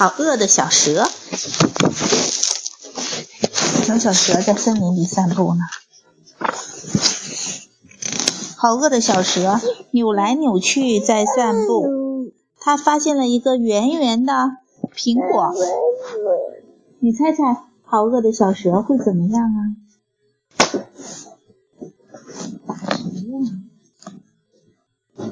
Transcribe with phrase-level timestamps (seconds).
[0.00, 1.06] 好饿的小蛇，
[3.86, 5.60] 有小蛇在森林里散步呢。
[8.56, 9.60] 好饿的小蛇
[9.90, 14.32] 扭来扭去在散步，它发现了一个圆圆的
[14.96, 15.52] 苹果。
[17.00, 19.58] 你猜猜，好饿的小蛇会怎么样啊？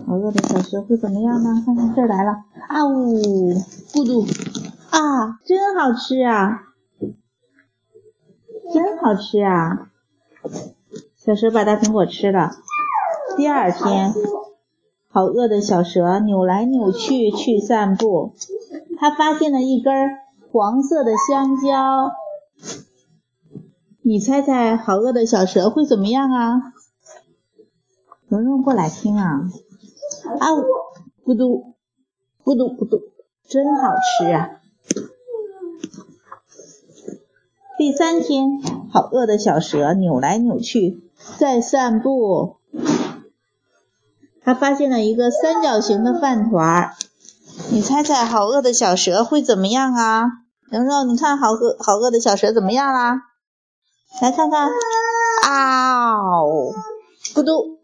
[0.09, 1.63] 好饿的小蛇会怎么样呢？
[1.67, 2.31] 看看这儿来了，
[2.67, 3.53] 啊呜，
[3.93, 4.25] 咕嘟，
[4.89, 6.63] 啊，真好吃啊，
[8.73, 9.91] 真好吃啊！
[11.15, 12.53] 小蛇把大苹果吃了。
[13.37, 14.15] 第二天，
[15.11, 18.33] 好饿的小蛇扭来扭去去散步，
[18.99, 19.93] 它发现了一根
[20.51, 22.13] 黄色的香蕉。
[24.01, 26.73] 你猜猜，好饿的小蛇会怎么样啊？
[28.27, 29.51] 蓉蓉过来听啊。
[30.39, 30.53] 啊，
[31.25, 31.75] 咕嘟，
[32.45, 33.01] 咕嘟咕嘟，
[33.49, 34.51] 真好吃啊！
[37.79, 38.61] 第三天，
[38.93, 41.01] 好饿的小蛇扭来扭去
[41.39, 42.57] 在散步，
[44.43, 46.95] 它发现了一个三角形的饭团儿。
[47.71, 50.25] 你猜猜，好饿的小蛇会怎么样啊？
[50.71, 53.23] 蓉蓉，你看好饿好饿的小蛇怎么样啦？
[54.21, 54.69] 来看看，
[55.47, 56.75] 啊呜，
[57.35, 57.78] 咕嘟。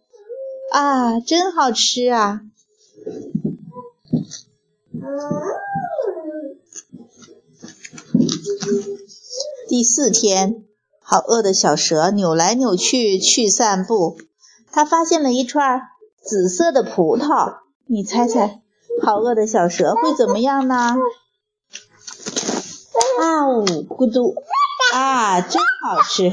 [0.74, 2.40] 啊，真好吃啊！
[9.68, 10.64] 第四天，
[11.00, 14.18] 好饿的小蛇扭来扭去去散步，
[14.72, 15.80] 它发现了一串
[16.20, 17.58] 紫色的葡萄。
[17.86, 18.60] 你猜猜，
[19.00, 20.96] 好饿的小蛇会怎么样呢？
[23.20, 24.34] 啊呜，咕嘟，
[24.92, 26.32] 啊，真好吃！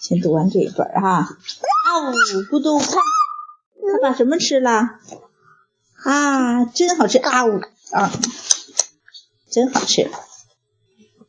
[0.00, 1.36] 先读完这一段哈。
[2.00, 2.12] 呜，
[2.50, 4.98] 咕嘟，看，他把什么吃了？
[6.04, 7.18] 啊，真好吃！
[7.18, 7.60] 啊呜，
[7.92, 8.10] 啊，
[9.50, 10.10] 真好吃。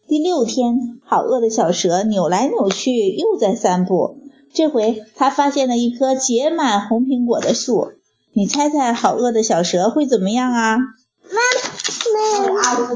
[0.08, 4.22] 第六天，好饿的小蛇扭来扭去，又在散步。
[4.54, 7.94] 这回它发现了一棵结满红苹果的树。
[8.34, 10.78] 你猜猜，好饿的小蛇会怎么样啊？
[10.78, 11.42] 妈
[12.54, 12.94] 妈，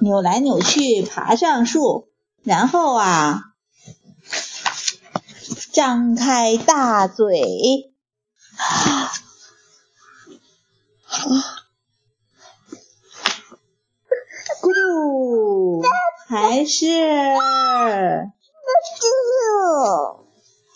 [0.00, 2.08] 扭来扭去，爬上树，
[2.42, 3.40] 然后啊。
[5.76, 7.92] 张开大嘴，
[8.56, 9.12] 啊，
[14.62, 15.84] 咕噜，
[16.28, 16.86] 还是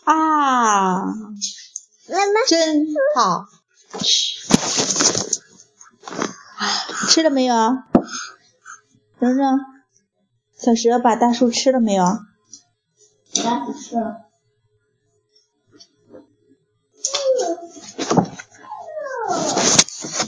[0.05, 1.15] 啊，
[2.47, 2.87] 真
[3.17, 3.47] 好
[4.01, 4.39] 吃，
[7.09, 7.55] 吃了没有？
[9.19, 9.59] 蓉蓉，
[10.59, 12.05] 小蛇把大树吃了没有？
[13.33, 14.30] 吃了。